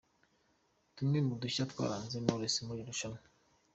Tumwe 0.95 1.19
mu 1.27 1.33
dushya 1.41 1.63
twaranze 1.71 2.15
Knowless 2.19 2.63
muri 2.67 2.79
iri 2.81 2.89
rushanwa. 2.89 3.19